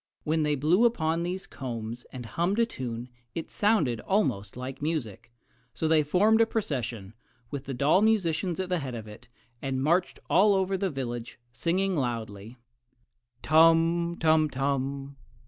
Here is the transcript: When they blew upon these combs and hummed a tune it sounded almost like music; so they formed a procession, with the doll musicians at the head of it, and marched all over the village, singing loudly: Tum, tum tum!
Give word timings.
When 0.23 0.41
they 0.41 0.55
blew 0.55 0.85
upon 0.85 1.21
these 1.21 1.45
combs 1.45 2.07
and 2.11 2.25
hummed 2.25 2.57
a 2.57 2.65
tune 2.65 3.07
it 3.35 3.51
sounded 3.51 3.99
almost 3.99 4.57
like 4.57 4.81
music; 4.81 5.31
so 5.75 5.87
they 5.87 6.01
formed 6.01 6.41
a 6.41 6.47
procession, 6.47 7.13
with 7.51 7.65
the 7.65 7.75
doll 7.75 8.01
musicians 8.01 8.59
at 8.59 8.69
the 8.69 8.79
head 8.79 8.95
of 8.95 9.07
it, 9.07 9.27
and 9.61 9.83
marched 9.83 10.19
all 10.27 10.55
over 10.55 10.75
the 10.75 10.89
village, 10.89 11.37
singing 11.53 11.95
loudly: 11.95 12.57
Tum, 13.43 14.17
tum 14.19 14.49
tum! 14.49 15.17